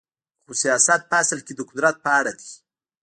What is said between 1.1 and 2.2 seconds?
اصل کې د قدرت په